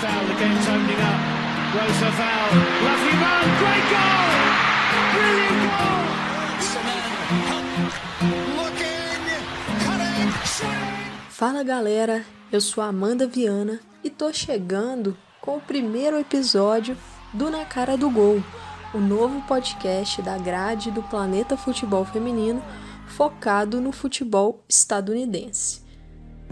[0.00, 1.20] Foul, the game's opening up.
[2.18, 2.50] Foul,
[2.84, 4.28] lovely run, great goal!
[5.14, 6.04] Brilliant goal!
[11.30, 16.96] Fala galera, eu sou Amanda Viana e tô chegando com o primeiro episódio
[17.32, 18.42] do Na Cara do Gol,
[18.94, 22.62] o novo podcast da grade do Planeta Futebol Feminino
[23.06, 25.83] focado no futebol estadunidense.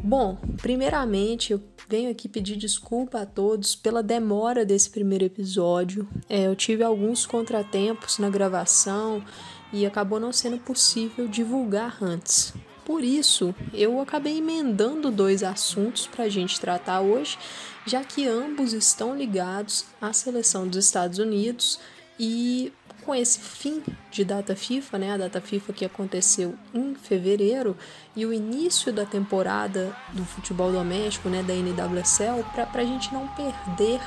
[0.05, 6.09] Bom, primeiramente eu venho aqui pedir desculpa a todos pela demora desse primeiro episódio.
[6.29, 9.25] É, eu tive alguns contratempos na gravação
[9.73, 12.53] e acabou não sendo possível divulgar antes.
[12.85, 17.39] Por isso, eu acabei emendando dois assuntos para a gente tratar hoje,
[17.87, 21.79] já que ambos estão ligados à seleção dos Estados Unidos
[22.19, 22.73] e
[23.05, 27.77] com esse fim de data FIFA, né, a data FIFA que aconteceu em fevereiro,
[28.15, 33.29] e o início da temporada do futebol doméstico, né, da NWSL, para a gente não
[33.29, 34.01] perder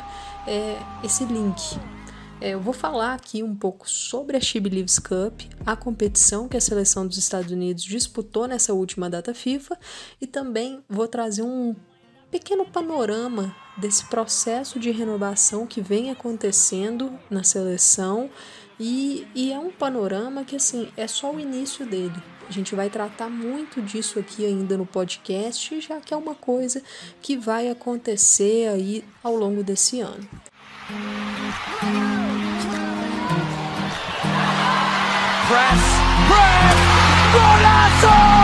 [0.47, 1.79] é, esse link.
[2.41, 6.57] É, eu vou falar aqui um pouco sobre a She Believes Cup, a competição que
[6.57, 9.77] a seleção dos Estados Unidos disputou nessa última data FIFA,
[10.19, 11.75] e também vou trazer um
[12.29, 18.29] pequeno panorama desse processo de renovação que vem acontecendo na seleção
[18.79, 22.15] e, e é um panorama que, assim, é só o início dele.
[22.47, 26.81] A gente vai tratar muito disso aqui ainda no podcast, já que é uma coisa
[27.21, 30.27] que vai acontecer aí ao longo desse ano.
[35.47, 35.81] Press,
[36.27, 36.75] press,
[37.33, 38.35] golaço!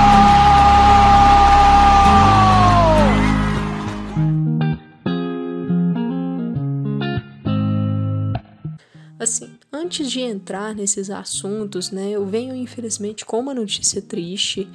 [9.20, 14.67] Assim, antes de entrar nesses assuntos, né, eu venho infelizmente com uma notícia triste.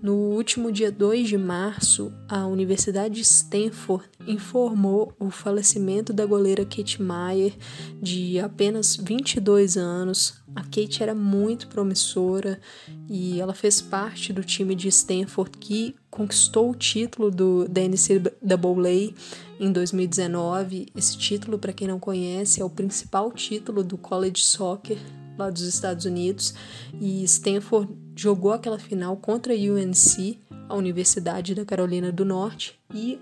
[0.00, 6.64] No último dia 2 de março, a Universidade de Stanford informou o falecimento da goleira
[6.64, 7.54] Kate Meyer,
[8.02, 10.34] de apenas 22 anos.
[10.54, 12.60] A Kate era muito promissora
[13.08, 19.14] e ela fez parte do time de Stanford que conquistou o título do, da NCAA
[19.58, 20.88] em 2019.
[20.96, 24.98] Esse título, para quem não conhece, é o principal título do college soccer
[25.36, 26.54] lá dos Estados Unidos.
[27.00, 30.38] E Stanford jogou aquela final contra a UNC,
[30.68, 33.18] a Universidade da Carolina do Norte, e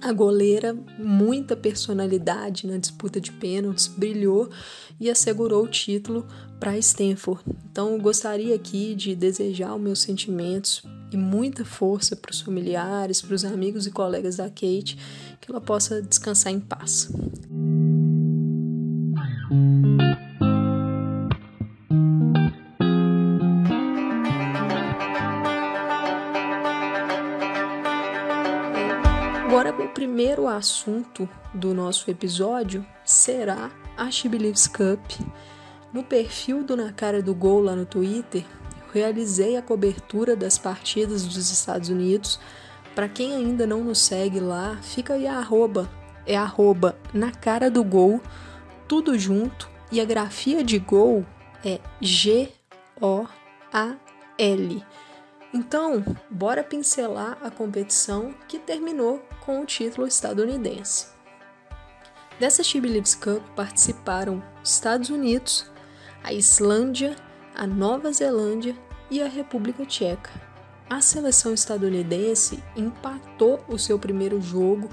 [0.00, 4.50] a goleira, muita personalidade na disputa de pênaltis, brilhou
[5.00, 6.26] e assegurou o título
[6.60, 7.42] para Stanford.
[7.70, 13.34] Então, gostaria aqui de desejar os meus sentimentos e muita força para os familiares, para
[13.34, 14.98] os amigos e colegas da Kate,
[15.40, 17.10] que ela possa descansar em paz.
[30.16, 34.98] Primeiro assunto do nosso episódio será a She Believes Cup.
[35.92, 38.42] No perfil do Na Cara do Gol lá no Twitter,
[38.94, 42.40] realizei a cobertura das partidas dos Estados Unidos.
[42.94, 45.86] Para quem ainda não nos segue lá, fica aí a arroba,
[46.24, 48.18] é arroba na cara do gol,
[48.88, 51.26] tudo junto, e a grafia de gol
[51.62, 52.46] é G-O-A-L.
[55.56, 61.06] Então, bora pincelar a competição que terminou com o título estadunidense.
[62.38, 65.72] Dessa Believes Cup participaram Estados Unidos,
[66.22, 67.16] a Islândia,
[67.54, 68.76] a Nova Zelândia
[69.10, 70.30] e a República Tcheca.
[70.90, 74.90] A seleção estadunidense empatou o seu primeiro jogo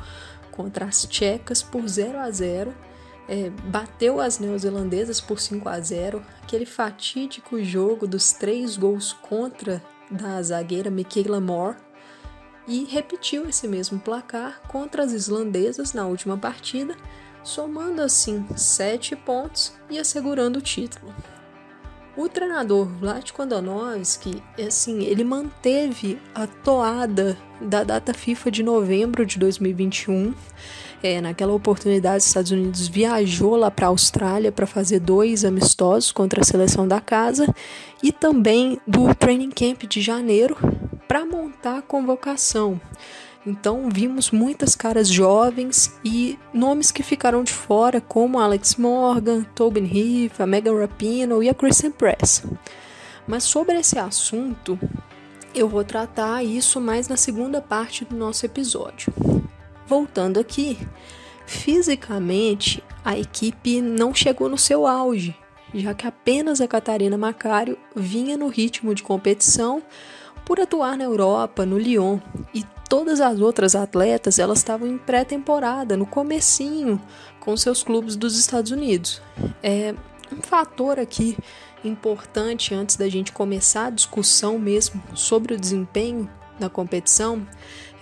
[0.49, 2.73] contra as tchecas por 0 a 0,
[3.27, 9.83] é, bateu as neozelandesas por 5 a 0, aquele fatídico jogo dos três gols contra
[10.13, 11.77] da zagueira Michaela Moore,
[12.67, 16.95] e repetiu esse mesmo placar contra as islandesas na última partida,
[17.43, 21.13] somando assim 7 pontos e assegurando o título.
[22.15, 29.39] O treinador Vlatko Andonovski, assim, ele manteve a toada da data FIFA de novembro de
[29.39, 30.31] 2021.
[31.01, 36.11] É, naquela oportunidade, os Estados Unidos viajou lá para a Austrália para fazer dois amistosos
[36.11, 37.51] contra a seleção da casa
[38.01, 40.55] e também do training camp de janeiro
[41.07, 42.79] para montar a convocação.
[43.45, 49.85] Então vimos muitas caras jovens e nomes que ficaram de fora, como Alex Morgan, Tobin
[49.85, 52.43] Heath, a Megan Rapinoe e a Kristen Press.
[53.27, 54.79] Mas sobre esse assunto,
[55.53, 59.13] eu vou tratar isso mais na segunda parte do nosso episódio.
[59.85, 60.77] Voltando aqui,
[61.45, 65.35] fisicamente a equipe não chegou no seu auge,
[65.73, 69.83] já que apenas a Catarina Macário vinha no ritmo de competição
[70.45, 72.19] por atuar na Europa, no Lyon,
[72.53, 77.01] e todas as outras atletas, elas estavam em pré-temporada, no comecinho,
[77.39, 79.21] com seus clubes dos Estados Unidos.
[79.61, 79.93] É
[80.31, 81.37] um fator aqui
[81.83, 86.29] importante antes da gente começar a discussão mesmo sobre o desempenho
[86.59, 87.45] na competição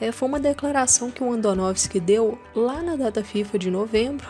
[0.01, 4.27] é, foi uma declaração que o Andonovski deu lá na data FIFA de novembro,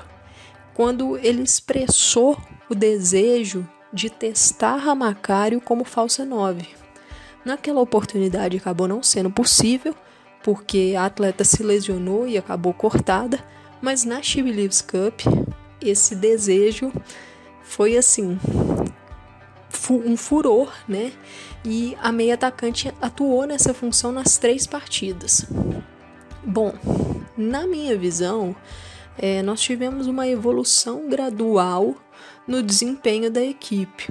[0.73, 2.37] quando ele expressou
[2.69, 6.80] o desejo de testar a Macário como falsa 9.
[7.43, 9.95] Naquela oportunidade acabou não sendo possível,
[10.43, 13.43] porque a atleta se lesionou e acabou cortada,
[13.81, 15.21] mas na She Believes Cup
[15.81, 16.91] esse desejo
[17.63, 18.39] foi assim
[19.89, 21.11] um furor, né?
[21.65, 25.45] E a meia atacante atuou nessa função nas três partidas.
[26.43, 26.73] Bom,
[27.35, 28.55] na minha visão,
[29.17, 31.95] é, nós tivemos uma evolução gradual
[32.47, 34.07] no desempenho da equipe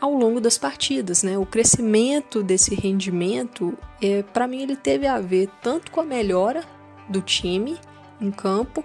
[0.00, 1.38] ao longo das partidas, né?
[1.38, 6.64] O crescimento desse rendimento, é, para mim, ele teve a ver tanto com a melhora
[7.08, 7.78] do time
[8.20, 8.84] em campo,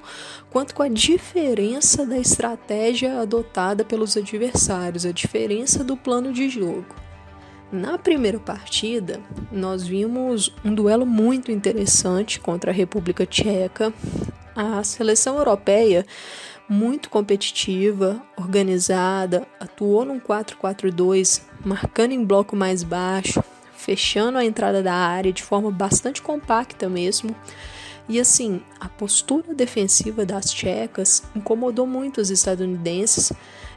[0.50, 6.96] quanto com a diferença da estratégia adotada pelos adversários, a diferença do plano de jogo.
[7.72, 13.94] Na primeira partida, nós vimos um duelo muito interessante contra a República Tcheca.
[14.54, 16.06] A seleção europeia
[16.72, 24.94] muito competitiva, organizada, atuou num 4-4-2, marcando em bloco mais baixo, fechando a entrada da
[24.94, 27.36] área de forma bastante compacta mesmo.
[28.08, 33.34] E assim, a postura defensiva das tchecas incomodou muito os estadunidenses,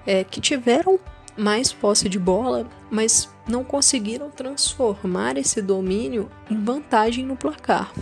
[0.07, 1.01] é, que tiveram
[1.37, 7.93] mais posse de bola, mas não conseguiram transformar esse domínio em vantagem no placar.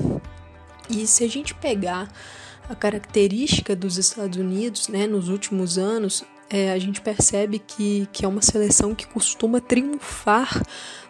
[0.91, 2.12] E se a gente pegar
[2.69, 8.25] a característica dos Estados Unidos né, nos últimos anos, é, a gente percebe que, que
[8.25, 10.62] é uma seleção que costuma triunfar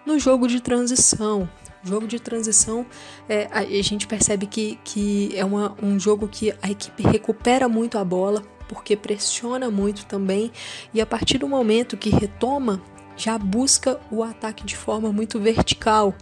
[0.07, 1.49] no jogo de transição.
[1.85, 2.87] Jogo de transição,
[3.29, 7.69] é, a, a, gente percebe que, que é uma, um jogo que a equipe recupera
[7.69, 10.53] muito a bola, porque pressiona muito também,
[10.95, 12.81] e a partir do momento que retoma,
[13.17, 16.15] já busca o ataque de forma muito vertical.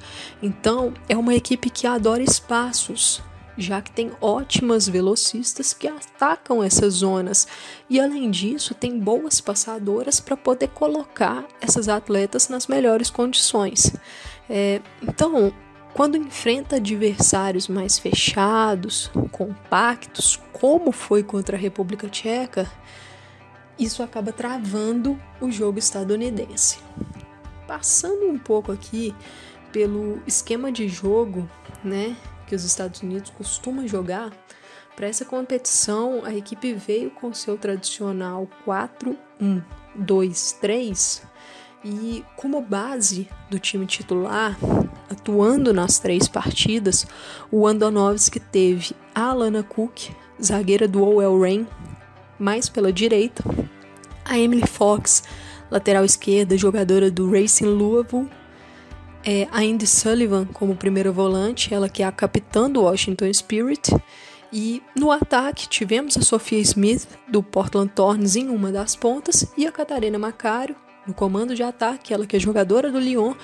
[0.43, 3.23] Então, é uma equipe que adora espaços,
[3.61, 7.47] já que tem ótimas velocistas que atacam essas zonas
[7.89, 13.93] e além disso tem boas passadoras para poder colocar essas atletas nas melhores condições.
[14.49, 15.53] É, então,
[15.95, 22.71] quando enfrenta adversários mais fechados, compactos, como foi contra a República Tcheca,
[23.79, 26.79] isso acaba travando o jogo estadunidense.
[27.67, 29.15] Passando um pouco aqui
[29.73, 31.49] pelo esquema de jogo,
[31.83, 32.17] né,
[32.51, 34.33] que os Estados Unidos costumam jogar,
[34.97, 38.49] para essa competição a equipe veio com seu tradicional
[39.97, 41.23] 4-1-2-3
[41.85, 44.59] e como base do time titular,
[45.09, 47.07] atuando nas três partidas,
[47.53, 50.11] o Andonovski teve a Alana Cook,
[50.43, 51.69] zagueira do OL Reign,
[52.37, 53.45] mais pela direita,
[54.25, 55.23] a Emily Fox,
[55.71, 58.29] lateral esquerda, jogadora do Racing Louisville,
[59.25, 63.95] é, a Indy Sullivan como primeira volante, ela que é a capitã do Washington Spirit.
[64.53, 69.67] E no ataque tivemos a Sophia Smith do Portland Thorns em uma das pontas e
[69.67, 70.75] a Catarina Macario
[71.07, 73.35] no comando de ataque, ela que é jogadora do Lyon,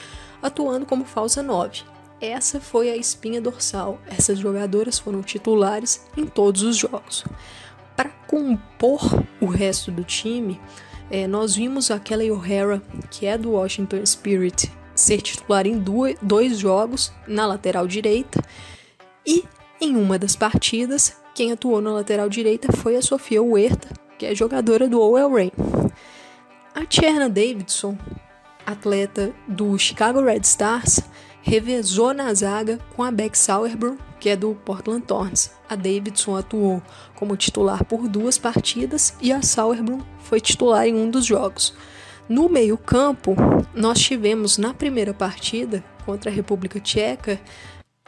[0.43, 1.83] atuando como falsa 9.
[2.21, 4.01] Essa foi a espinha dorsal.
[4.07, 7.25] Essas jogadoras foram titulares em todos os jogos.
[7.95, 9.01] Para compor
[9.41, 10.61] o resto do time,
[11.11, 15.83] é, nós vimos a Kelly O'Hara, que é do Washington Spirit, ser titular em
[16.23, 18.43] dois jogos na lateral direita
[19.25, 19.45] e
[19.81, 23.89] em uma das partidas quem atuou na lateral direita foi a Sofia Huerta,
[24.19, 25.53] que é jogadora do OL Reign.
[26.75, 27.99] A Tierna Davidson,
[28.65, 31.01] atleta do Chicago Red Stars,
[31.43, 35.51] revezou na zaga com a Beck Sauerbrunn, que é do Portland Thorns.
[35.69, 36.83] A Davidson atuou
[37.15, 41.75] como titular por duas partidas e a Sauerbrunn foi titular em um dos jogos.
[42.29, 43.37] No meio-campo,
[43.73, 47.41] nós tivemos na primeira partida contra a República Tcheca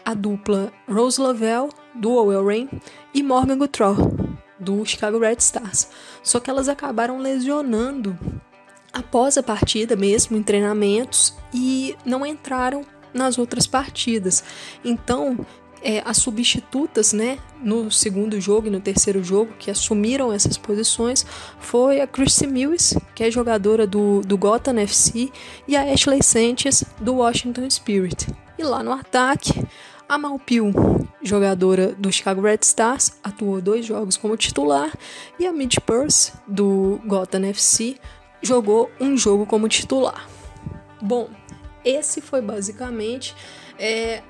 [0.04, 2.68] a dupla Rose Lavelle, do Owell Rain,
[3.14, 3.94] e Morgan Gutrow,
[4.58, 5.88] do Chicago Red Stars.
[6.22, 8.18] Só que elas acabaram lesionando
[8.92, 12.84] após a partida mesmo em treinamentos e não entraram
[13.14, 14.42] nas outras partidas.
[14.84, 15.46] Então,
[15.82, 21.24] é, as substitutas, né, no segundo jogo e no terceiro jogo, que assumiram essas posições,
[21.60, 25.30] foi a Christy Mills, que é jogadora do, do Gotham FC,
[25.66, 28.26] e a Ashley Sanchez, do Washington Spirit.
[28.58, 29.52] E lá no ataque,
[30.08, 30.72] a Malpil,
[31.22, 34.92] jogadora do Chicago Red Stars, atuou dois jogos como titular,
[35.38, 37.96] e a Mid Purse, do Gotham FC,
[38.42, 40.28] jogou um jogo como titular.
[41.00, 41.28] Bom,
[41.84, 43.34] esse foi basicamente
[43.78, 44.22] é,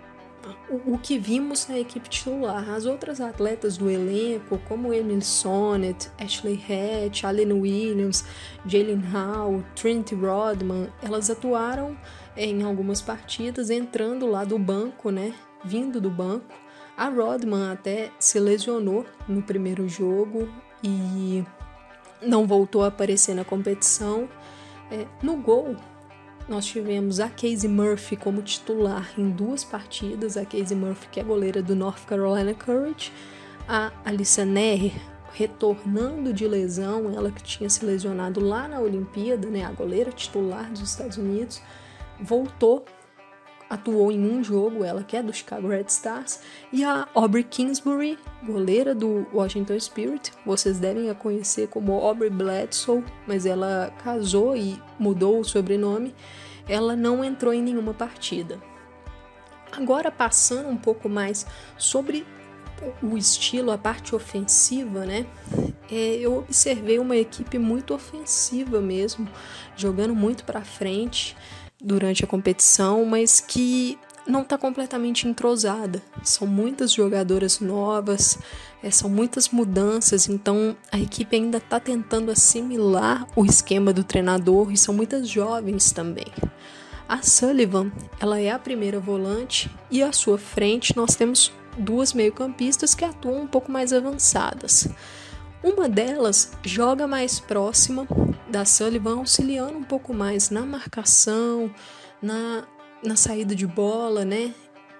[0.70, 2.68] o, o, que vimos na equipe titular.
[2.70, 8.24] As outras atletas do elenco, como Emily Sonnet, Ashley Hatch, Allen Williams,
[8.66, 11.96] Jalen Howe, Trinity Rodman, elas atuaram
[12.36, 15.34] em algumas partidas entrando lá do banco, né?
[15.64, 16.54] Vindo do banco.
[16.96, 20.48] A Rodman até se lesionou no primeiro jogo
[20.82, 21.44] e
[22.20, 24.28] não voltou a aparecer na competição.
[24.90, 25.76] É, no gol,
[26.48, 31.22] nós tivemos a Casey Murphy como titular em duas partidas, a Casey Murphy que é
[31.22, 33.12] goleira do North Carolina Courage,
[33.68, 34.92] a Alissa Neher
[35.32, 40.70] retornando de lesão, ela que tinha se lesionado lá na Olimpíada, né, a goleira titular
[40.70, 41.60] dos Estados Unidos,
[42.18, 42.84] voltou
[43.68, 46.40] atuou em um jogo, ela que é do Chicago Red Stars,
[46.72, 53.04] e a Aubrey Kingsbury, goleira do Washington Spirit, vocês devem a conhecer como Aubrey Bledsoe,
[53.26, 56.14] mas ela casou e mudou o sobrenome,
[56.66, 58.58] ela não entrou em nenhuma partida.
[59.70, 61.46] Agora passando um pouco mais
[61.76, 62.26] sobre
[63.02, 65.26] o estilo, a parte ofensiva, né?
[65.90, 69.28] É, eu observei uma equipe muito ofensiva mesmo,
[69.76, 71.36] jogando muito para frente
[71.80, 76.02] durante a competição, mas que não está completamente entrosada.
[76.22, 78.38] São muitas jogadoras novas,
[78.82, 84.70] é, são muitas mudanças, então a equipe ainda está tentando assimilar o esquema do treinador
[84.70, 86.26] e são muitas jovens também.
[87.08, 92.94] A Sullivan, ela é a primeira volante e à sua frente nós temos duas meio-campistas
[92.94, 94.88] que atuam um pouco mais avançadas.
[95.62, 98.06] Uma delas joga mais próxima
[98.48, 101.72] da Sullivan, auxiliando um pouco mais na marcação,
[102.20, 102.66] na,
[103.04, 104.54] na saída de bola, né?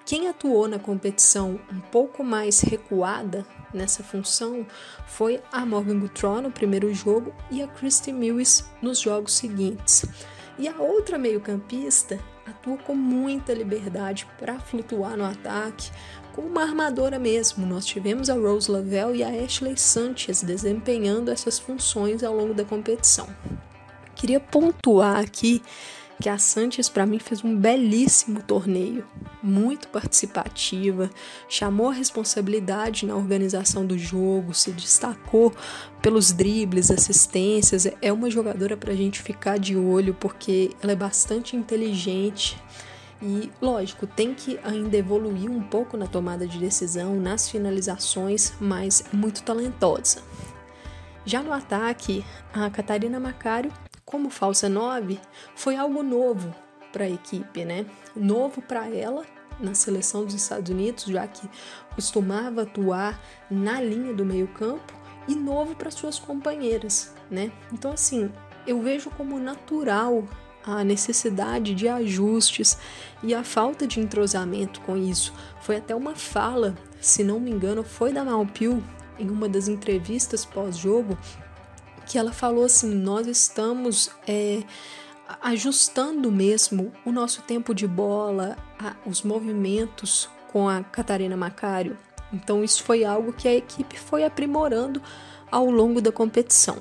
[0.04, 4.66] Quem atuou na competição um pouco mais recuada nessa função
[5.06, 10.06] foi a Morgan Guthrie no primeiro jogo e a Christy Mills nos jogos seguintes.
[10.58, 15.90] E a outra meio-campista atua com muita liberdade para flutuar no ataque,
[16.34, 17.66] como uma armadora mesmo.
[17.66, 22.64] Nós tivemos a Rose Lavelle e a Ashley Sanchez desempenhando essas funções ao longo da
[22.64, 23.28] competição.
[24.14, 25.62] Queria pontuar aqui
[26.20, 29.06] que a Sanchez para mim fez um belíssimo torneio,
[29.42, 31.08] muito participativa,
[31.48, 35.54] chamou a responsabilidade na organização do jogo, se destacou
[36.02, 37.86] pelos dribles, assistências.
[38.02, 42.56] É uma jogadora para a gente ficar de olho porque ela é bastante inteligente
[43.20, 49.04] e, lógico, tem que ainda evoluir um pouco na tomada de decisão, nas finalizações, mas
[49.12, 50.22] muito talentosa.
[51.24, 53.72] Já no ataque, a Catarina Macário,
[54.04, 55.20] como falsa 9,
[55.54, 56.54] foi algo novo
[56.92, 57.84] para a equipe, né?
[58.16, 59.26] Novo para ela
[59.60, 61.48] na seleção dos Estados Unidos, já que
[61.94, 63.20] costumava atuar
[63.50, 64.94] na linha do meio-campo,
[65.26, 67.52] e novo para suas companheiras, né?
[67.70, 68.32] Então, assim,
[68.66, 70.24] eu vejo como natural
[70.76, 72.76] a necessidade de ajustes
[73.22, 75.32] e a falta de entrosamento com isso.
[75.62, 78.82] Foi até uma fala, se não me engano, foi da Malpil
[79.18, 81.18] em uma das entrevistas pós-jogo,
[82.06, 84.62] que ela falou assim: nós estamos é,
[85.42, 91.96] ajustando mesmo o nosso tempo de bola, a, os movimentos com a Catarina Macário.
[92.30, 95.00] Então, isso foi algo que a equipe foi aprimorando
[95.50, 96.76] ao longo da competição.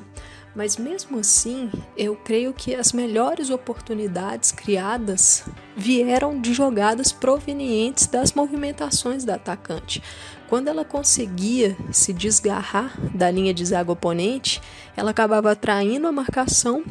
[0.57, 5.43] Mas mesmo assim, eu creio que as melhores oportunidades criadas
[5.75, 10.01] vieram de jogadas provenientes das movimentações da atacante.
[10.49, 14.59] Quando ela conseguia se desgarrar da linha de zaga oponente,
[14.95, 16.83] ela acabava atraindo a marcação,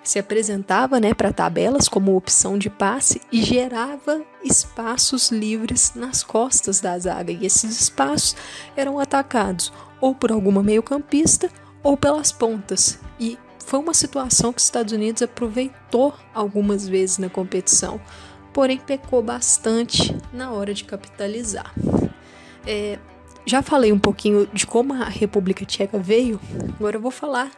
[0.00, 6.80] se apresentava né, para tabelas como opção de passe e gerava espaços livres nas costas
[6.80, 7.32] da zaga.
[7.32, 8.36] E esses espaços
[8.76, 11.50] eram atacados ou por alguma meio-campista
[11.82, 12.98] ou pelas pontas.
[13.18, 18.00] E foi uma situação que os Estados Unidos aproveitou algumas vezes na competição,
[18.52, 21.74] porém pecou bastante na hora de capitalizar.
[22.66, 22.98] É,
[23.44, 26.40] já falei um pouquinho de como a República Tcheca veio,
[26.76, 27.50] agora eu vou falar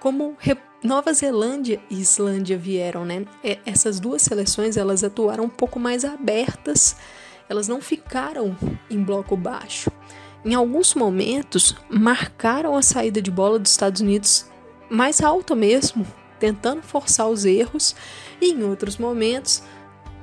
[0.00, 0.36] como
[0.82, 3.24] Nova Zelândia e Islândia vieram, né?
[3.42, 6.96] É, essas duas seleções elas atuaram um pouco mais abertas,
[7.48, 8.56] elas não ficaram
[8.90, 9.90] em bloco baixo
[10.44, 14.46] em alguns momentos, marcaram a saída de bola dos Estados Unidos
[14.90, 16.06] mais alta mesmo,
[16.38, 17.96] tentando forçar os erros,
[18.40, 19.62] e em outros momentos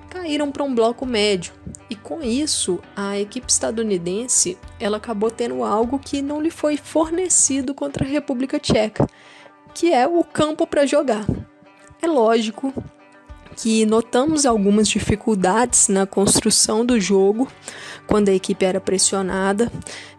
[0.09, 1.53] caíram para um bloco médio.
[1.89, 7.73] E com isso, a equipe estadunidense ela acabou tendo algo que não lhe foi fornecido
[7.73, 9.07] contra a República Tcheca,
[9.73, 11.25] que é o campo para jogar.
[12.01, 12.73] É lógico
[13.61, 17.47] que notamos algumas dificuldades na construção do jogo
[18.07, 19.71] quando a equipe era pressionada.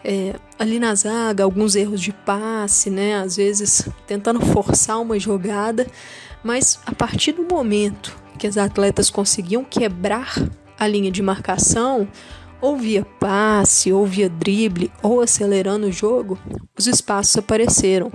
[0.04, 3.16] É, ali na zaga, alguns erros de passe, né?
[3.16, 5.88] Às vezes tentando forçar uma jogada,
[6.44, 10.34] mas a partir do momento que as atletas conseguiam quebrar
[10.78, 12.06] a linha de marcação,
[12.60, 16.38] ou via passe, ou via drible, ou acelerando o jogo,
[16.78, 18.12] os espaços apareceram.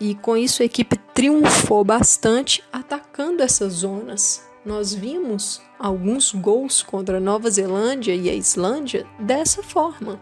[0.00, 4.43] E com isso a equipe triunfou bastante atacando essas zonas.
[4.64, 10.18] Nós vimos alguns gols contra a Nova Zelândia e a Islândia dessa forma.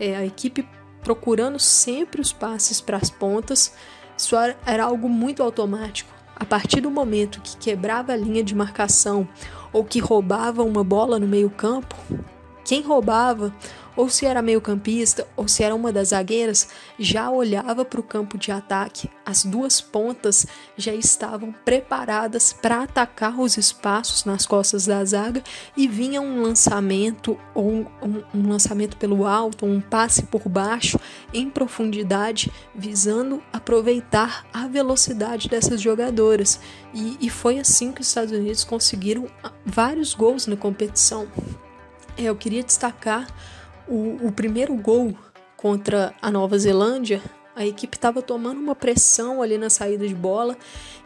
[0.00, 0.68] É, a equipe
[1.02, 3.72] procurando sempre os passes para as pontas,
[4.16, 4.34] isso
[4.66, 6.12] era algo muito automático.
[6.34, 9.28] A partir do momento que quebrava a linha de marcação
[9.72, 11.96] ou que roubava uma bola no meio-campo,
[12.64, 13.54] quem roubava
[13.98, 16.68] ou se era meio-campista, ou se era uma das zagueiras,
[17.00, 19.10] já olhava para o campo de ataque.
[19.26, 25.42] As duas pontas já estavam preparadas para atacar os espaços nas costas da zaga
[25.76, 27.86] e vinha um lançamento ou um,
[28.32, 30.96] um, lançamento pelo alto, um passe por baixo
[31.34, 36.60] em profundidade, visando aproveitar a velocidade dessas jogadoras.
[36.94, 39.26] E, e foi assim que os Estados Unidos conseguiram
[39.66, 41.26] vários gols na competição.
[42.16, 43.26] É, eu queria destacar
[43.88, 45.16] o, o primeiro gol
[45.56, 47.22] contra a Nova Zelândia,
[47.56, 50.56] a equipe estava tomando uma pressão ali na saída de bola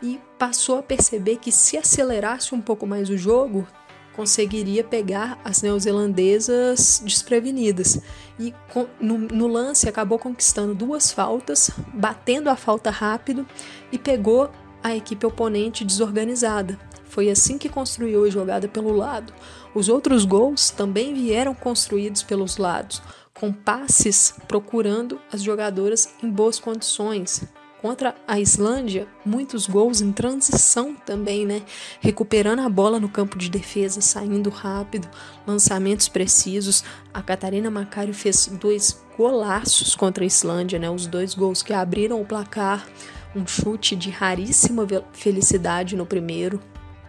[0.02, 3.66] e passou a perceber que se acelerasse um pouco mais o jogo,
[4.12, 8.00] conseguiria pegar as neozelandesas desprevenidas.
[8.38, 8.52] E
[9.00, 13.46] no, no, lance acabou conquistando duas faltas, batendo a falta rápido
[13.90, 14.50] e pegou
[14.82, 16.78] a equipe oponente desorganizada.
[17.12, 19.34] Foi assim que construiu a jogada pelo lado.
[19.74, 23.02] Os outros gols também vieram construídos pelos lados,
[23.34, 27.44] com passes procurando as jogadoras em boas condições.
[27.82, 31.60] Contra a Islândia, muitos gols em transição também, né?
[32.00, 35.06] Recuperando a bola no campo de defesa, saindo rápido,
[35.46, 36.82] lançamentos precisos.
[37.12, 40.88] A Catarina Macário fez dois golaços contra a Islândia, né?
[40.88, 42.88] Os dois gols que abriram o placar.
[43.36, 46.60] Um chute de raríssima felicidade no primeiro,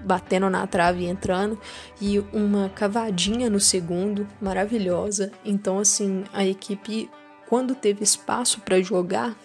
[0.03, 1.59] batendo na trave e entrando,
[2.01, 5.31] e uma cavadinha no segundo, maravilhosa.
[5.43, 7.09] Então, assim, a equipe,
[7.47, 9.35] quando teve espaço para jogar,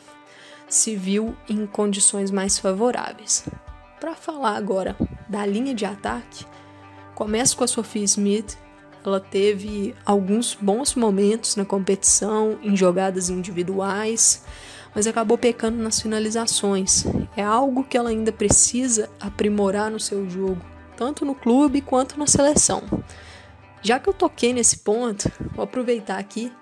[0.68, 3.49] se viu em condições mais favoráveis.
[4.01, 4.97] Para falar agora
[5.29, 6.44] da linha de ataque,
[7.14, 8.59] começo com a Sophie Smith.
[9.05, 14.44] Ela teve alguns bons momentos na competição, em jogadas individuais,
[14.94, 17.05] mas acabou pecando nas finalizações.
[17.37, 20.61] É algo que ela ainda precisa aprimorar no seu jogo,
[20.96, 22.83] tanto no clube quanto na seleção.
[23.83, 26.53] Já que eu toquei nesse ponto, vou aproveitar aqui.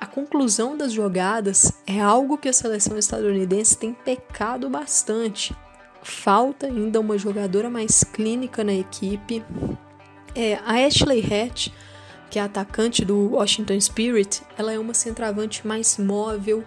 [0.00, 5.56] A conclusão das jogadas é algo que a seleção estadunidense tem pecado bastante.
[6.02, 9.42] Falta ainda uma jogadora mais clínica na equipe.
[10.34, 11.68] É, a Ashley Hatch
[12.34, 16.64] que é atacante do Washington Spirit, ela é uma centroavante mais móvel,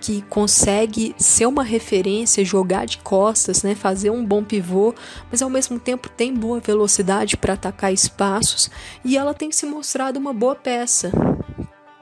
[0.00, 4.94] que consegue ser uma referência, jogar de costas, né, fazer um bom pivô,
[5.30, 8.70] mas ao mesmo tempo tem boa velocidade para atacar espaços
[9.04, 11.12] e ela tem se mostrado uma boa peça.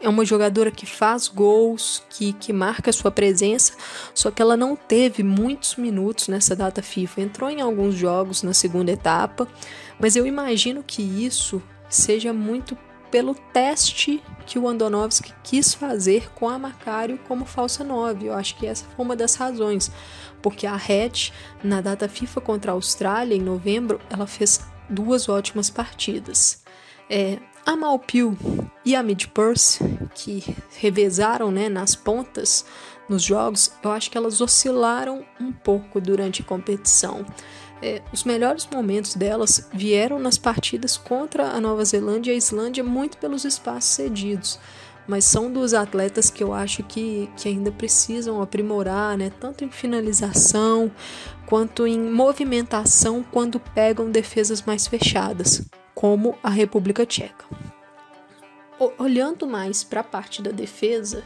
[0.01, 3.73] É uma jogadora que faz gols, que, que marca sua presença,
[4.15, 7.23] só que ela não teve muitos minutos nessa data FIFA.
[7.23, 9.49] Entrou em alguns jogos na segunda etapa,
[9.99, 12.79] mas eu imagino que isso seja muito
[13.11, 18.27] pelo teste que o Andonovski quis fazer com a Macário como falsa 9.
[18.27, 19.91] Eu acho que essa foi uma das razões,
[20.41, 21.31] porque a Hatch,
[21.63, 26.63] na data FIFA contra a Austrália, em novembro, ela fez duas ótimas partidas.
[27.11, 28.37] É, a Malpil
[28.85, 29.79] e a Midpurse,
[30.15, 30.43] que
[30.79, 32.65] revezaram né, nas pontas
[33.09, 37.25] nos jogos, eu acho que elas oscilaram um pouco durante a competição.
[37.81, 42.83] É, os melhores momentos delas vieram nas partidas contra a Nova Zelândia e a Islândia,
[42.83, 44.59] muito pelos espaços cedidos.
[45.07, 49.33] Mas são duas atletas que eu acho que, que ainda precisam aprimorar, né?
[49.41, 50.91] tanto em finalização
[51.47, 55.63] quanto em movimentação quando pegam defesas mais fechadas,
[55.95, 57.47] como a República Tcheca.
[58.99, 61.25] Olhando mais para a parte da defesa,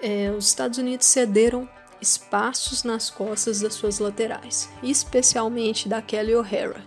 [0.00, 1.68] é, os Estados Unidos cederam
[2.02, 6.84] espaços nas costas das suas laterais, especialmente da Kelly O'Hara.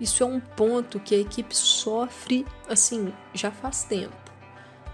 [0.00, 4.14] Isso é um ponto que a equipe sofre assim já faz tempo.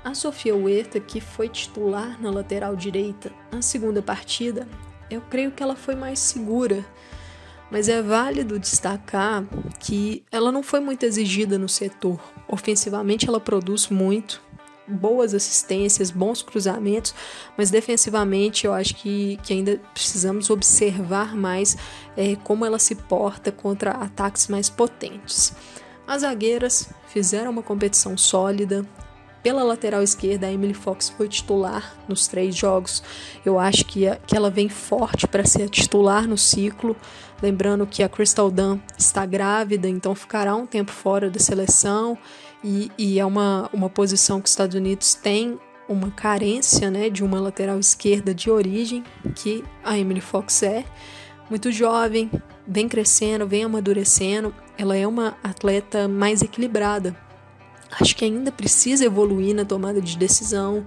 [0.02, 4.66] A Sofia Huerta, que foi titular na lateral direita na segunda partida,
[5.10, 6.84] eu creio que ela foi mais segura,
[7.70, 9.44] mas é válido destacar
[9.78, 12.20] que ela não foi muito exigida no setor.
[12.46, 14.42] Ofensivamente, ela produz muito,
[14.88, 17.14] boas assistências, bons cruzamentos,
[17.56, 21.76] mas defensivamente eu acho que, que ainda precisamos observar mais
[22.16, 25.52] é, como ela se porta contra ataques mais potentes.
[26.06, 28.86] As zagueiras fizeram uma competição sólida,
[29.42, 33.02] pela lateral esquerda, a Emily Fox foi titular nos três jogos.
[33.44, 36.96] Eu acho que, que ela vem forte para ser titular no ciclo.
[37.40, 42.18] Lembrando que a Crystal Dunn está grávida, então ficará um tempo fora da seleção.
[42.62, 47.24] E, e é uma, uma posição que os Estados Unidos têm uma carência né, de
[47.24, 49.02] uma lateral esquerda de origem,
[49.34, 50.84] que a Emily Fox é.
[51.48, 52.30] Muito jovem,
[52.66, 54.54] vem crescendo, vem amadurecendo.
[54.76, 57.16] Ela é uma atleta mais equilibrada.
[57.98, 60.86] Acho que ainda precisa evoluir na tomada de decisão,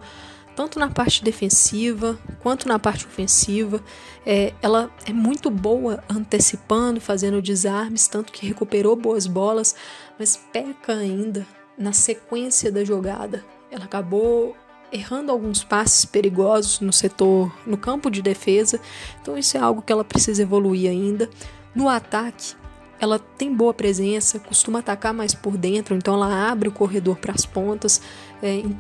[0.55, 3.81] tanto na parte defensiva quanto na parte ofensiva.
[4.23, 9.75] É, ela é muito boa antecipando, fazendo desarmes, tanto que recuperou boas bolas,
[10.19, 11.47] mas peca ainda
[11.81, 13.43] na sequência da jogada.
[13.69, 14.55] Ela acabou
[14.91, 18.79] errando alguns passes perigosos no setor, no campo de defesa.
[19.21, 21.29] Então isso é algo que ela precisa evoluir ainda.
[21.73, 22.55] No ataque,
[22.99, 27.33] ela tem boa presença, costuma atacar mais por dentro, então ela abre o corredor para
[27.33, 28.01] as pontas.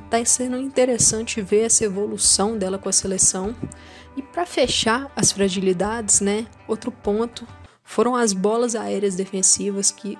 [0.03, 3.55] Está é, sendo interessante ver essa evolução dela com a seleção.
[4.15, 6.45] E para fechar as fragilidades, né?
[6.67, 7.47] Outro ponto
[7.83, 10.17] foram as bolas aéreas defensivas, que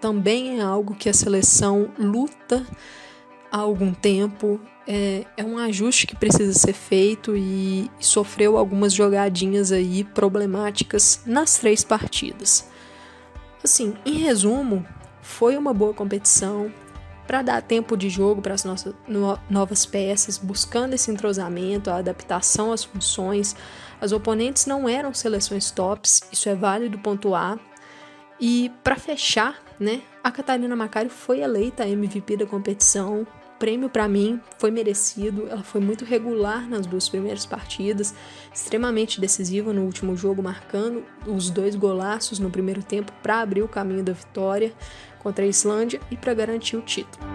[0.00, 2.66] também é algo que a seleção luta
[3.50, 9.72] há algum tempo é, é um ajuste que precisa ser feito e, sofreu algumas jogadinhas
[9.72, 12.68] aí problemáticas nas três partidas.
[13.62, 14.86] Assim, em resumo,
[15.20, 16.72] foi uma boa competição
[17.26, 21.96] para dar tempo de jogo para as nossas no, novas peças, buscando esse entrosamento, a
[21.96, 23.56] adaptação às funções.
[24.00, 27.58] As oponentes não eram seleções tops, isso é válido pontuar.
[28.38, 33.26] E para fechar, né, a Catarina Macari foi eleita MVP da competição,
[33.58, 35.46] prêmio para mim foi merecido.
[35.48, 38.14] Ela foi muito regular nas duas primeiras partidas,
[38.52, 43.68] extremamente decisiva no último jogo, marcando os dois golaços no primeiro tempo para abrir o
[43.68, 44.72] caminho da vitória
[45.18, 47.26] contra a Islândia e para garantir o título.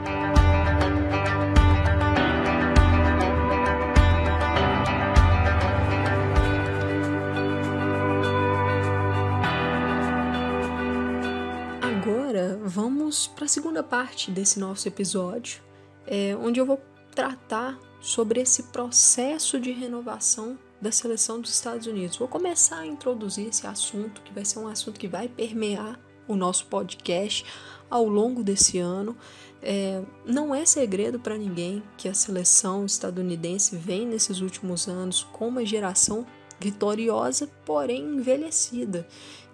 [13.12, 15.62] Vamos para a segunda parte desse nosso episódio,
[16.08, 16.82] é, onde eu vou
[17.14, 22.16] tratar sobre esse processo de renovação da seleção dos Estados Unidos.
[22.16, 26.38] Vou começar a introduzir esse assunto, que vai ser um assunto que vai permear o
[26.38, 27.46] nosso podcast
[27.90, 29.18] ao longo desse ano.
[29.62, 35.50] É, não é segredo para ninguém que a seleção estadunidense vem nesses últimos anos com
[35.50, 36.26] uma geração
[36.62, 39.06] vitoriosa, porém envelhecida.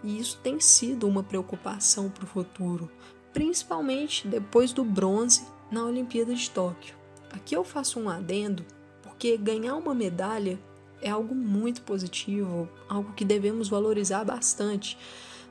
[0.04, 2.90] E isso tem sido uma preocupação para o futuro,
[3.34, 6.96] principalmente depois do bronze na Olimpíada de Tóquio.
[7.32, 8.66] Aqui eu faço um adendo,
[9.02, 10.60] porque ganhar uma medalha
[11.02, 14.98] é algo muito positivo, algo que devemos valorizar bastante.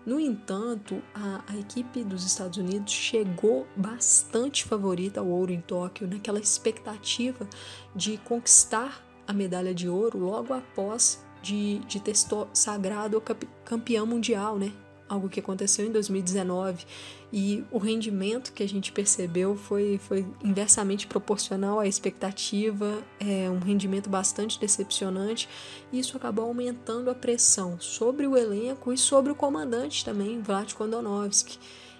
[0.04, 6.06] No entanto, a, a, equipe dos Estados Unidos chegou bastante favorita ao ouro em Tóquio,
[6.06, 7.48] naquela expectativa
[7.94, 12.14] de conquistar a medalha de ouro logo após de, de ter
[12.52, 13.20] sagrado
[13.64, 14.72] campeão mundial, né?
[15.08, 16.84] Algo que aconteceu em 2019
[17.32, 23.58] e o rendimento que a gente percebeu foi, foi inversamente proporcional à expectativa, é um
[23.58, 25.48] rendimento bastante decepcionante
[25.92, 30.72] e isso acabou aumentando a pressão sobre o elenco e sobre o comandante também, Vlad
[30.74, 31.58] Kondonovski,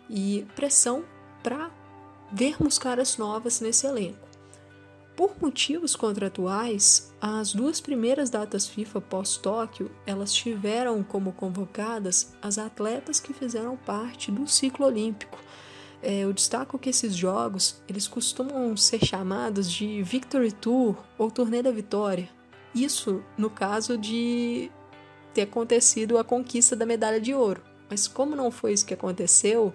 [0.09, 1.05] e pressão
[1.42, 1.71] para
[2.33, 4.36] vermos caras novas nesse elenco.
[5.17, 13.19] Por motivos contratuais, as duas primeiras datas FIFA pós-Tóquio, elas tiveram como convocadas as atletas
[13.19, 15.39] que fizeram parte do ciclo olímpico.
[16.03, 21.63] É, eu destaco que esses jogos, eles costumam ser chamados de Victory Tour ou Turnê
[21.63, 22.29] da Vitória.
[22.75, 24.71] Isso no caso de
[25.33, 27.63] ter acontecido a conquista da medalha de ouro.
[27.88, 29.72] Mas como não foi isso que aconteceu,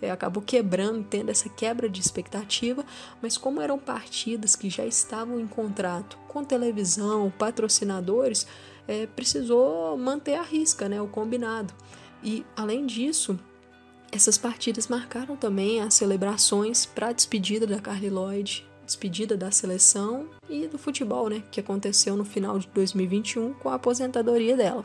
[0.00, 2.84] é, acabou quebrando, tendo essa quebra de expectativa,
[3.20, 8.46] mas como eram partidas que já estavam em contrato com televisão, patrocinadores,
[8.86, 11.72] é, precisou manter a risca, né, o combinado.
[12.22, 13.38] E além disso,
[14.10, 20.28] essas partidas marcaram também as celebrações para a despedida da Carly Lloyd, despedida da seleção
[20.50, 24.84] e do futebol, né, que aconteceu no final de 2021 com a aposentadoria dela.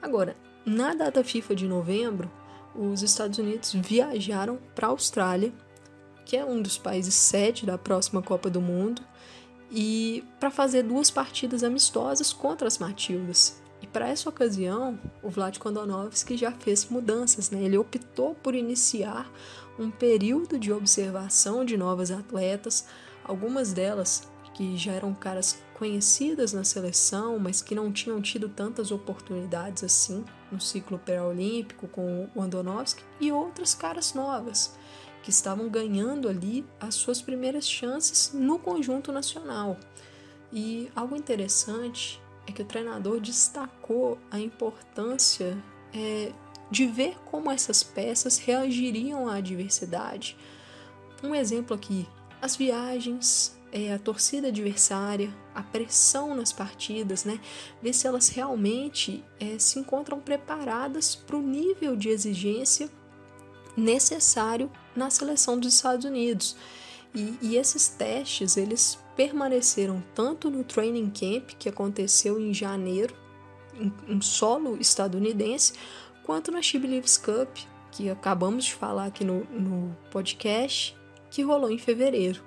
[0.00, 2.30] Agora, na data FIFA de novembro,
[2.74, 5.52] os Estados Unidos viajaram para a Austrália,
[6.24, 9.02] que é um dos países sede da próxima Copa do Mundo,
[9.70, 13.60] e para fazer duas partidas amistosas contra as Matildas.
[13.82, 17.62] E para essa ocasião, o Vlad Kondonovski já fez mudanças, né?
[17.62, 19.30] Ele optou por iniciar
[19.78, 22.86] um período de observação de novas atletas,
[23.24, 28.90] algumas delas que já eram caras conhecidas na seleção, mas que não tinham tido tantas
[28.90, 34.76] oportunidades assim no ciclo pré-olímpico com o Andonovski, e outras caras novas
[35.22, 39.76] que estavam ganhando ali as suas primeiras chances no conjunto nacional.
[40.52, 45.56] E algo interessante é que o treinador destacou a importância
[45.92, 46.32] é,
[46.70, 50.36] de ver como essas peças reagiriam à adversidade.
[51.22, 52.08] Um exemplo aqui:
[52.40, 57.40] as viagens, é, a torcida adversária, a pressão nas partidas, né?
[57.82, 62.90] Ver se elas realmente é, se encontram preparadas para o nível de exigência
[63.76, 66.56] necessário na seleção dos Estados Unidos.
[67.14, 73.14] E, e, esses testes eles permaneceram tanto no training camp que aconteceu em janeiro,
[73.74, 75.72] em, em solo estadunidense,
[76.24, 77.48] quanto na She Believes Cup
[77.90, 80.96] que acabamos de falar aqui no, no podcast,
[81.30, 82.42] que rolou em fevereiro.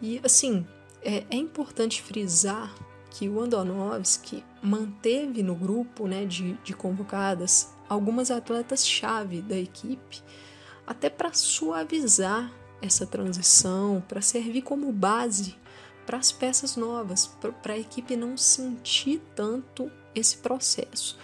[0.00, 0.66] E assim
[1.02, 2.74] é, é importante frisar
[3.10, 10.22] que o Andonovski manteve no grupo né, de, de convocadas algumas atletas-chave da equipe
[10.86, 15.56] até para suavizar essa transição, para servir como base
[16.06, 17.26] para as peças novas,
[17.62, 21.18] para a equipe não sentir tanto esse processo.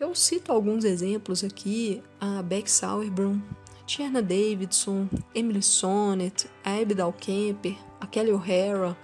[0.00, 3.40] Eu cito alguns exemplos aqui: a Beck Sauerbrunn,
[3.86, 8.96] Tierna Davidson, Emily Sonnet, a Abby Dalkemper, a Kelly O'Hara,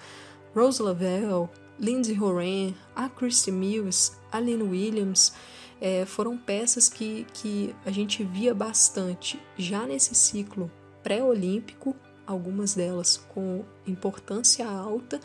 [0.54, 5.32] Rose Lavelle, Lindsay Horan, a Christy Mills, a Lynn Williams
[5.80, 10.70] é, foram peças que, que a gente via bastante já nesse ciclo
[11.02, 15.18] pré-olímpico, algumas delas com importância alta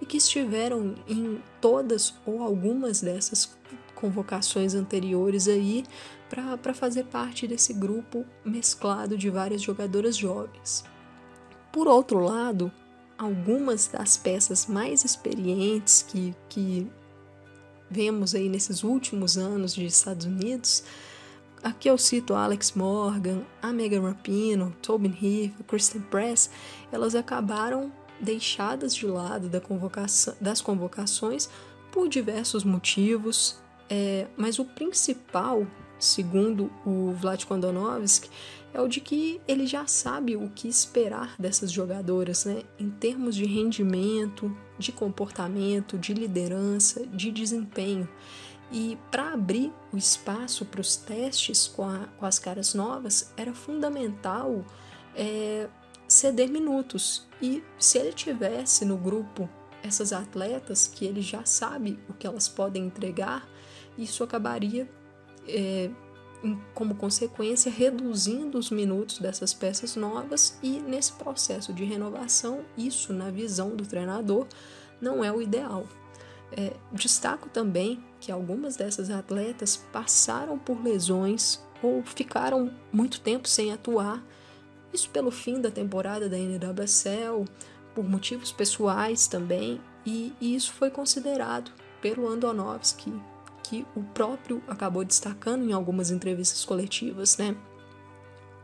[0.00, 3.56] e que estiveram em todas ou algumas dessas
[3.94, 5.84] convocações anteriores aí
[6.28, 10.84] para fazer parte desse grupo mesclado de várias jogadoras jovens.
[11.72, 12.72] Por outro lado,
[13.20, 16.90] algumas das peças mais experientes que, que
[17.90, 20.82] vemos aí nesses últimos anos de Estados Unidos,
[21.62, 26.48] aqui eu cito Alex Morgan, a Megan Rapino, Tobin Heath, Kristen Press,
[26.90, 31.50] elas acabaram deixadas de lado da convocação, das convocações
[31.92, 33.58] por diversos motivos,
[33.90, 35.66] é, mas o principal,
[35.98, 38.30] segundo o Vlad Kondonovski,
[38.72, 42.62] é o de que ele já sabe o que esperar dessas jogadoras, né?
[42.78, 48.08] Em termos de rendimento, de comportamento, de liderança, de desempenho.
[48.72, 53.52] E para abrir o espaço para os testes com, a, com, as caras novas, era
[53.52, 54.64] fundamental
[55.16, 55.68] é,
[56.06, 57.26] ceder minutos.
[57.42, 59.48] E se ele tivesse no grupo
[59.82, 63.48] essas atletas que ele já sabe o que elas podem entregar,
[63.98, 64.88] isso acabaria
[65.48, 65.90] é,
[66.74, 73.30] como consequência, reduzindo os minutos dessas peças novas e nesse processo de renovação, isso, na
[73.30, 74.46] visão do treinador,
[75.00, 75.86] não é o ideal.
[76.52, 83.72] É, destaco também que algumas dessas atletas passaram por lesões ou ficaram muito tempo sem
[83.72, 84.24] atuar,
[84.92, 87.44] isso pelo fim da temporada da NWSL,
[87.94, 93.12] por motivos pessoais também, e, e isso foi considerado pelo Andonovski
[93.70, 97.54] que o próprio acabou destacando em algumas entrevistas coletivas, né?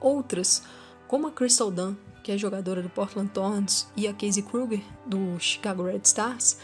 [0.01, 0.64] Outras,
[1.07, 5.38] como a Crystal Dunn, que é jogadora do Portland Thorns, e a Casey Kruger, do
[5.38, 6.59] Chicago Red Stars,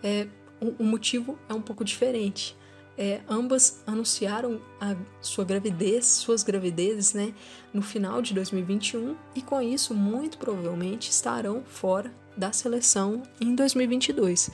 [0.00, 0.28] é,
[0.60, 2.56] o, o motivo é um pouco diferente.
[2.96, 7.34] É, ambas anunciaram a sua gravidez, suas gravidezes, né,
[7.74, 14.50] no final de 2021 e com isso muito provavelmente estarão fora da seleção em 2022.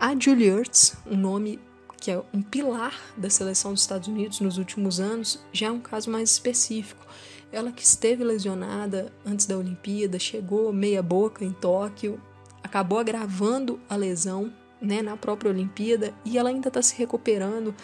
[0.00, 1.58] A Julie Ertz, um nome
[2.00, 5.80] que é um pilar da seleção dos Estados Unidos nos últimos anos, já é um
[5.80, 7.06] caso mais específico.
[7.50, 12.20] Ela que esteve lesionada antes da Olimpíada, chegou meia boca em Tóquio,
[12.62, 17.74] acabou agravando a lesão né, na própria Olimpíada e ela ainda está se recuperando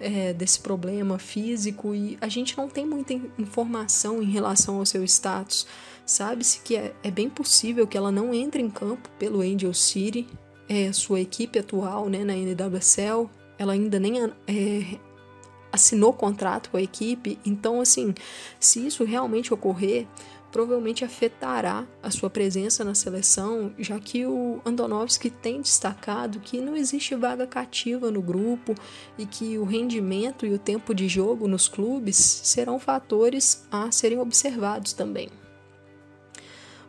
[0.00, 5.04] é, desse problema físico e a gente não tem muita informação em relação ao seu
[5.04, 5.66] status.
[6.06, 10.26] Sabe-se que é, é, bem possível que ela não entre em campo pelo Angel City,
[10.68, 13.28] é, sua equipe atual né, na NWSL,
[13.58, 14.98] ela ainda nem é,
[15.72, 18.14] assinou contrato com a equipe, então assim,
[18.58, 20.06] se isso realmente ocorrer,
[20.50, 26.74] provavelmente afetará a sua presença na seleção, já que o Andonovski tem destacado que não
[26.74, 28.74] existe vaga cativa no grupo
[29.18, 34.18] e que o rendimento e o tempo de jogo nos clubes serão fatores a serem
[34.18, 35.28] observados também.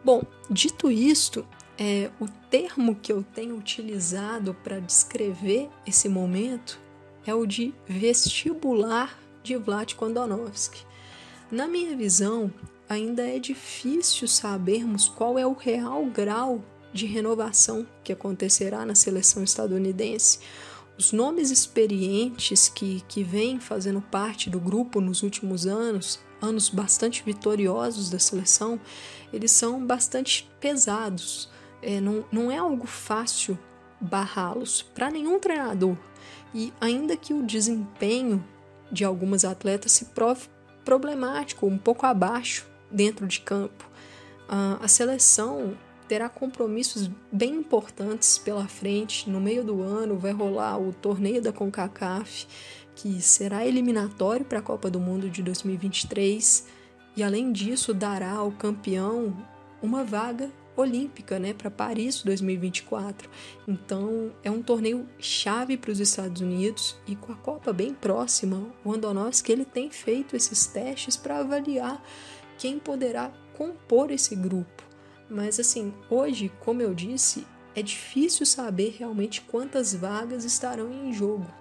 [0.03, 1.45] Bom, dito isto,
[1.79, 6.77] é, o termo que eu tenho utilizado para descrever esse momento
[7.25, 10.85] é o de vestibular de Vlad Kondonovski.
[11.49, 12.53] Na minha visão,
[12.89, 16.61] ainda é difícil sabermos qual é o real grau
[16.91, 20.39] de renovação que acontecerá na seleção estadunidense.
[20.97, 27.23] Os nomes experientes que, que vêm fazendo parte do grupo nos últimos anos anos bastante
[27.23, 28.79] vitoriosos da seleção,
[29.31, 31.49] eles são bastante pesados.
[31.81, 33.57] É, não, não é algo fácil
[33.99, 35.95] barrá-los para nenhum treinador.
[36.53, 38.43] E ainda que o desempenho
[38.91, 40.47] de algumas atletas se prove
[40.83, 43.87] problemático, um pouco abaixo dentro de campo,
[44.47, 49.29] a seleção terá compromissos bem importantes pela frente.
[49.29, 52.47] No meio do ano vai rolar o torneio da CONCACAF,
[52.95, 56.65] que será eliminatório para a Copa do Mundo de 2023
[57.15, 59.35] e além disso dará ao campeão
[59.81, 63.29] uma vaga olímpica, né, para Paris 2024.
[63.67, 68.67] Então, é um torneio chave para os Estados Unidos e com a Copa bem próxima,
[68.83, 72.03] o Andonovski ele tem feito esses testes para avaliar
[72.57, 74.83] quem poderá compor esse grupo.
[75.29, 81.58] Mas assim, hoje, como eu disse, é difícil saber realmente quantas vagas estarão em jogo.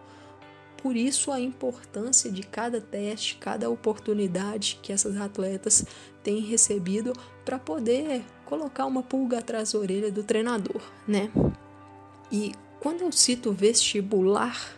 [0.81, 5.85] Por isso a importância de cada teste, cada oportunidade que essas atletas
[6.23, 7.12] têm recebido
[7.45, 11.31] para poder colocar uma pulga atrás da orelha do treinador, né?
[12.31, 14.77] E quando eu cito vestibular,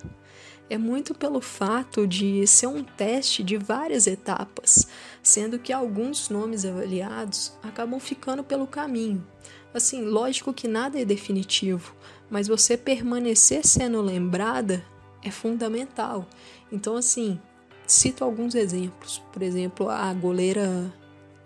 [0.70, 4.86] é muito pelo fato de ser um teste de várias etapas,
[5.22, 9.26] sendo que alguns nomes avaliados acabam ficando pelo caminho.
[9.74, 11.94] Assim, lógico que nada é definitivo,
[12.30, 14.82] mas você permanecer sendo lembrada
[15.22, 16.26] é fundamental.
[16.72, 17.38] Então, assim,
[17.86, 19.22] cito alguns exemplos.
[19.32, 20.92] Por exemplo, a goleira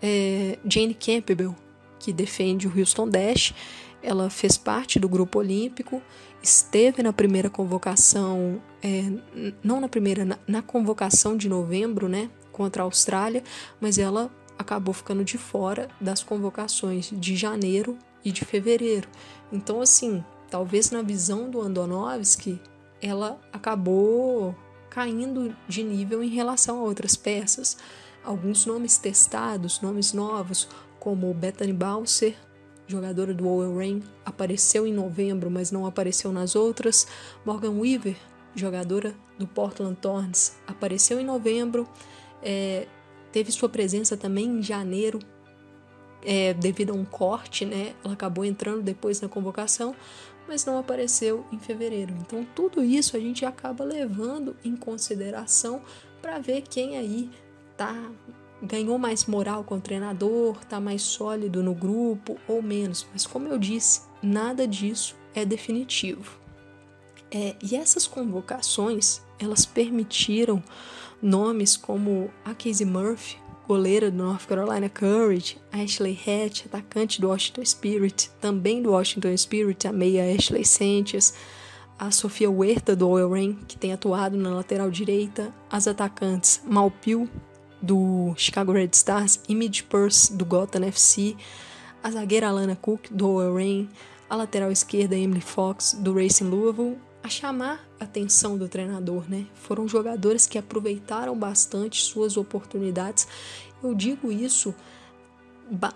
[0.01, 1.55] é, Jane Campbell,
[1.99, 3.53] que defende o Houston Dash,
[4.01, 6.01] ela fez parte do grupo olímpico
[6.45, 9.03] esteve na primeira convocação, é,
[9.63, 13.43] não na primeira, na, na convocação de novembro, né, contra a Austrália,
[13.81, 19.09] mas ela acabou ficando de fora das convocações de janeiro e de fevereiro.
[19.51, 22.61] Então, assim, talvez na visão do Andonovski,
[23.01, 24.55] ela acabou
[24.89, 27.77] caindo de nível em relação a outras peças.
[28.23, 30.67] Alguns nomes testados, nomes novos,
[30.99, 32.35] como Bethany Balser,
[32.87, 37.07] jogadora do Owen Rain, apareceu em novembro, mas não apareceu nas outras.
[37.45, 38.15] Morgan Weaver,
[38.55, 41.87] jogadora do Portland Thorns, apareceu em novembro,
[42.41, 42.87] é,
[43.31, 45.19] teve sua presença também em janeiro,
[46.23, 47.93] é, devido a um corte, né?
[48.03, 49.95] Ela acabou entrando depois na convocação,
[50.47, 52.13] mas não apareceu em fevereiro.
[52.21, 55.81] Então, tudo isso a gente acaba levando em consideração
[56.21, 57.29] para ver quem aí
[57.77, 58.11] tá
[58.61, 63.05] ganhou mais moral com o treinador, está mais sólido no grupo ou menos.
[63.11, 66.39] Mas como eu disse, nada disso é definitivo.
[67.29, 70.63] É, e essas convocações elas permitiram
[71.21, 77.65] nomes como a Casey Murphy, goleira do North Carolina Courage, Ashley Hatch, atacante do Washington
[77.65, 81.33] Spirit, também do Washington Spirit, a meia Ashley Sanchez,
[81.97, 87.29] a Sofia Huerta do Oil Rain, que tem atuado na lateral direita, as atacantes Malpil,
[87.81, 91.35] do Chicago Red Stars, Image Purse do Gotham FC,
[92.03, 93.89] a zagueira Alana Cook do Oil Rain,
[94.29, 99.47] a lateral esquerda Emily Fox do Racing Louisville, a chamar a atenção do treinador, né?
[99.55, 103.27] Foram jogadores que aproveitaram bastante suas oportunidades.
[103.83, 104.75] Eu digo isso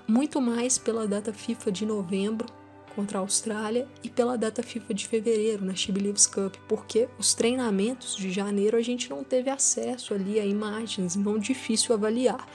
[0.08, 2.48] muito mais pela data FIFA de novembro
[2.96, 7.36] contra a Austrália e pela data FIFA de fevereiro na She Believes Cup, porque os
[7.36, 12.48] treinamentos de janeiro a gente não teve acesso ali a imagens, não difícil avaliar.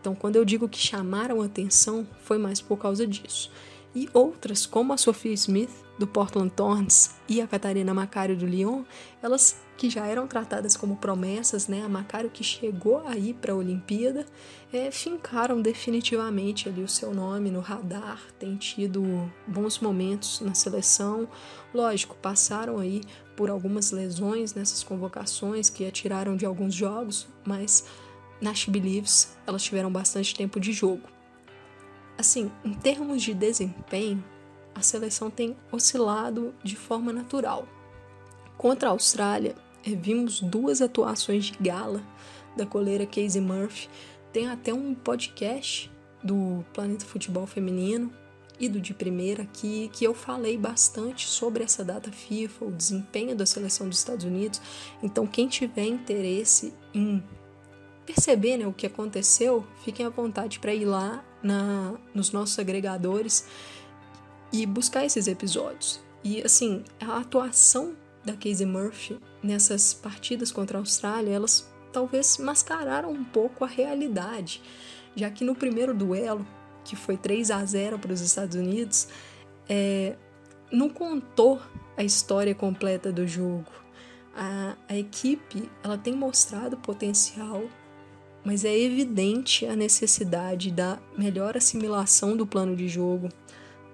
[0.00, 3.50] Então, quando eu digo que chamaram atenção, foi mais por causa disso.
[3.94, 5.70] E outras, como a Sophie Smith,
[6.02, 8.82] do Portland Thorns, e a Catarina Macário, do Lyon,
[9.22, 11.84] elas que já eram tratadas como promessas, né?
[11.84, 14.26] A Macário que chegou aí para a Olimpíada,
[14.72, 21.28] é, fincaram definitivamente ali o seu nome no radar, tem tido bons momentos na seleção.
[21.72, 23.02] Lógico, passaram aí
[23.36, 27.84] por algumas lesões nessas convocações que a tiraram de alguns jogos, mas
[28.40, 31.08] na She Believes elas tiveram bastante tempo de jogo.
[32.18, 34.22] Assim, em termos de desempenho,
[34.74, 37.66] a seleção tem oscilado de forma natural.
[38.56, 39.54] Contra a Austrália,
[39.84, 42.02] é, vimos duas atuações de gala
[42.56, 43.88] da coleira Casey Murphy.
[44.32, 45.90] Tem até um podcast
[46.22, 48.12] do Planeta Futebol Feminino
[48.60, 53.34] e do de primeira aqui que eu falei bastante sobre essa data FIFA, o desempenho
[53.34, 54.60] da seleção dos Estados Unidos.
[55.02, 57.22] Então, quem tiver interesse em
[58.06, 63.46] perceber né, o que aconteceu, fiquem à vontade para ir lá na, nos nossos agregadores
[64.52, 66.00] e buscar esses episódios.
[66.22, 73.10] E assim, a atuação da Casey Murphy nessas partidas contra a Austrália, elas talvez mascararam
[73.10, 74.62] um pouco a realidade,
[75.16, 76.46] já que no primeiro duelo,
[76.84, 79.08] que foi 3 a 0 para os Estados Unidos,
[79.68, 80.16] é,
[80.70, 81.60] não contou
[81.96, 83.70] a história completa do jogo.
[84.34, 87.64] A, a equipe ela tem mostrado potencial
[88.44, 93.28] mas é evidente a necessidade da melhor assimilação do plano de jogo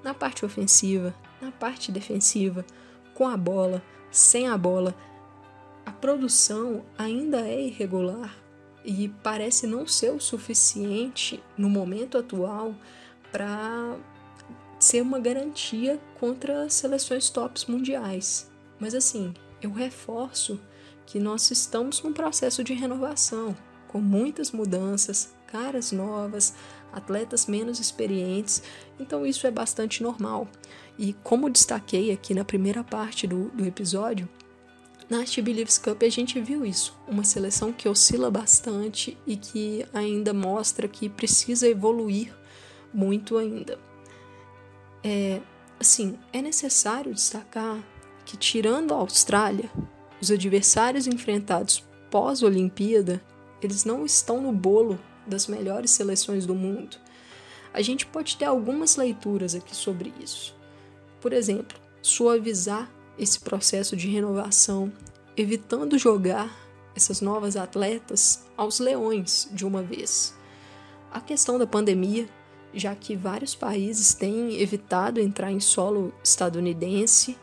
[0.08, 2.64] na parte ofensiva, na parte defensiva,
[3.12, 4.94] com a bola, sem a bola.
[5.84, 8.34] A produção ainda é irregular
[8.82, 12.74] e parece não ser o suficiente no momento atual
[13.30, 13.98] para
[14.80, 18.50] ser uma garantia contra seleções tops mundiais.
[18.80, 20.58] Mas assim, eu reforço
[21.04, 23.54] que nós estamos num processo de renovação,
[23.88, 26.54] com muitas mudanças, caras novas,
[26.92, 28.62] atletas menos experientes,
[28.98, 30.48] então isso é bastante normal.
[30.98, 34.28] E como destaquei aqui na primeira parte do, do episódio,
[35.08, 39.86] na She Believes Cup a gente viu isso, uma seleção que oscila bastante e que
[39.94, 42.34] ainda mostra que precisa evoluir
[42.92, 43.78] muito ainda.
[45.02, 45.40] É,
[45.80, 47.82] assim, é necessário destacar
[48.26, 49.70] que tirando a Austrália,
[50.20, 53.22] os adversários enfrentados pós-Olimpíada,
[53.62, 54.98] eles não estão no bolo
[55.28, 56.96] das melhores seleções do mundo.
[57.72, 60.56] A gente pode ter algumas leituras aqui sobre isso.
[61.20, 64.92] Por exemplo, suavizar esse processo de renovação,
[65.36, 66.50] evitando jogar
[66.94, 70.34] essas novas atletas aos leões de uma vez.
[71.12, 72.28] A questão da pandemia,
[72.72, 77.38] já que vários países têm evitado entrar em solo estadunidense,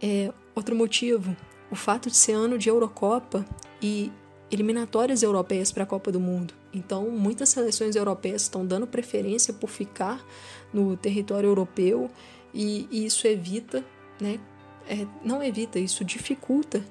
[0.00, 1.36] é outro motivo,
[1.70, 3.44] o fato de ser ano de Eurocopa
[3.80, 4.10] e
[4.50, 6.54] eliminatórias europeias para a Copa do Mundo.
[6.72, 10.24] Então, muitas seleções europeias estão dando preferência por ficar
[10.72, 12.10] no território europeu
[12.52, 13.84] e, e isso evita,
[14.20, 14.40] né?
[14.88, 16.82] É, não evita, isso dificulta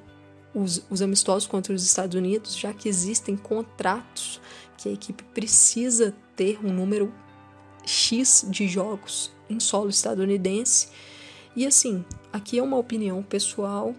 [0.54, 4.40] os, os amistosos contra os Estados Unidos, já que existem contratos
[4.78, 7.12] que a equipe precisa ter um número
[7.84, 10.90] X de jogos em solo estadunidense.
[11.56, 13.96] E assim, aqui é uma opinião pessoal,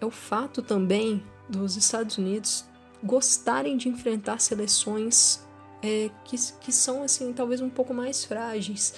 [0.00, 2.64] é o fato também dos Estados Unidos
[3.02, 5.46] gostarem de enfrentar seleções
[5.82, 8.94] é, que, que são assim talvez um pouco mais frágeis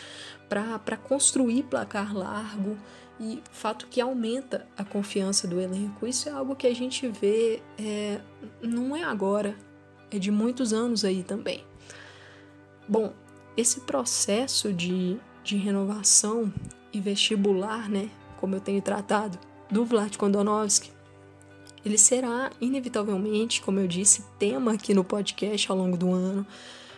[0.48, 2.76] para construir placar largo
[3.18, 6.06] e fato que aumenta a confiança do elenco.
[6.06, 8.20] Isso é algo que a gente vê é,
[8.60, 9.56] não é agora,
[10.10, 11.64] é de muitos anos aí também.
[12.88, 13.14] Bom,
[13.56, 16.52] esse processo de, de renovação
[16.92, 19.38] e vestibular, né, como eu tenho tratado,
[19.70, 20.90] do Vlad Kondonovski,
[21.84, 26.46] ele será inevitavelmente, como eu disse, tema aqui no podcast ao longo do ano.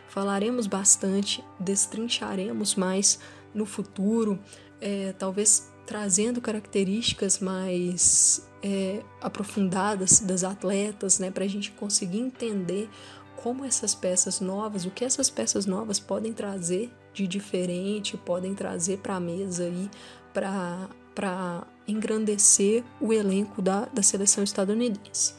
[0.08, 3.18] Falaremos bastante, destrincharemos mais
[3.54, 4.38] no futuro,
[4.80, 12.88] é, talvez trazendo características mais é, aprofundadas das atletas, né, para a gente conseguir entender
[13.36, 18.98] como essas peças novas, o que essas peças novas podem trazer de diferente, podem trazer
[18.98, 19.90] para a mesa aí
[20.32, 25.34] para engrandecer o elenco da, da seleção estadunidense.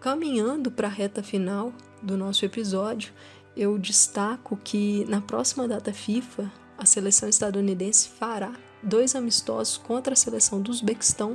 [0.00, 1.72] Caminhando para a reta final
[2.02, 3.12] do nosso episódio,
[3.56, 10.16] eu destaco que na próxima data FIFA, a seleção estadunidense fará dois amistosos contra a
[10.16, 11.34] seleção do Uzbequistão,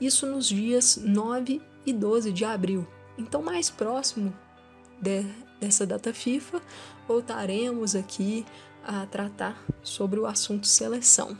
[0.00, 2.86] isso nos dias 9 e 12 de abril.
[3.18, 4.32] Então, mais próximo
[5.00, 5.24] de,
[5.60, 6.60] dessa data FIFA,
[7.06, 8.46] voltaremos aqui
[8.84, 11.36] a tratar sobre o assunto seleção.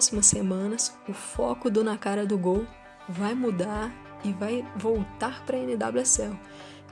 [0.00, 2.66] Próximas semanas, o foco do Na Cara do Gol
[3.06, 3.92] vai mudar
[4.24, 6.34] e vai voltar para a NWSL,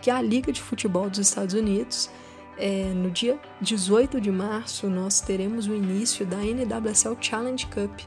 [0.02, 2.10] que é a Liga de Futebol dos Estados Unidos.
[2.58, 7.98] É, no dia 18 de março, nós teremos o início da NWSL Challenge Cup,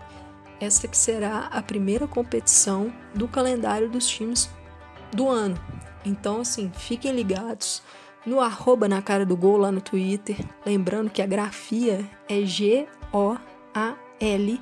[0.59, 4.51] esta que será a primeira competição do calendário dos times
[5.11, 5.59] do ano.
[6.05, 7.81] Então, assim, fiquem ligados
[8.23, 10.37] no arroba na cara do gol lá no Twitter.
[10.63, 14.61] Lembrando que a grafia é G-O-A L.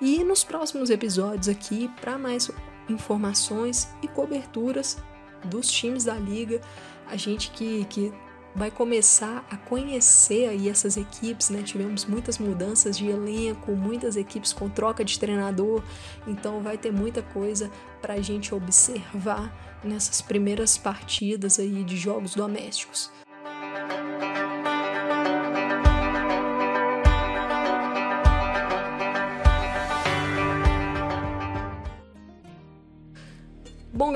[0.00, 2.50] E nos próximos episódios aqui, para mais
[2.88, 4.98] informações e coberturas
[5.44, 6.60] dos times da liga,
[7.06, 8.12] a gente que, que
[8.54, 11.62] vai começar a conhecer aí essas equipes, né?
[11.62, 15.82] Tivemos muitas mudanças de elenco, muitas equipes com troca de treinador,
[16.26, 17.70] então vai ter muita coisa
[18.00, 23.10] para a gente observar nessas primeiras partidas aí de jogos domésticos.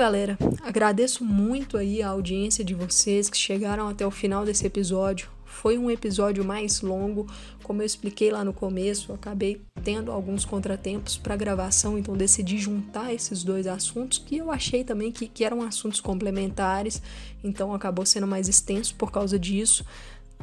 [0.01, 5.29] Galera, agradeço muito aí a audiência de vocês que chegaram até o final desse episódio.
[5.45, 7.27] Foi um episódio mais longo,
[7.61, 13.13] como eu expliquei lá no começo, acabei tendo alguns contratempos para gravação, então decidi juntar
[13.13, 16.99] esses dois assuntos que eu achei também que, que eram assuntos complementares,
[17.43, 19.85] então acabou sendo mais extenso por causa disso.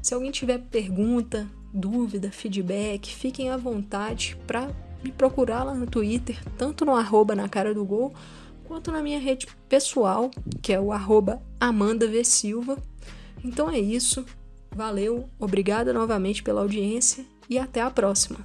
[0.00, 4.70] Se alguém tiver pergunta, dúvida, feedback, fiquem à vontade para
[5.02, 8.14] me procurar lá no Twitter, tanto no arroba na cara do gol,
[8.68, 10.30] quanto na minha rede pessoal,
[10.62, 11.42] que é o arroba.
[12.22, 12.76] Silva.
[13.42, 14.24] Então é isso.
[14.70, 18.38] Valeu, obrigada novamente pela audiência e até a próxima.